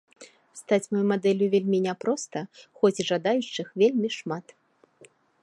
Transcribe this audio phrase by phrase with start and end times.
[0.59, 2.37] Стаць маёй мадэллю вельмі няпроста,
[2.81, 4.45] хоць і жадаючых вельмі шмат.